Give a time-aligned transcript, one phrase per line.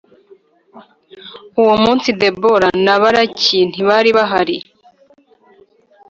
[1.61, 4.57] Uwo munsi Debora na Baraki ntibaribahari.